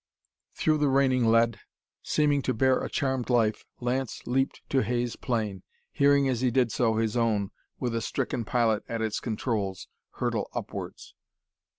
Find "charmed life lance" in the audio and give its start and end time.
2.89-4.25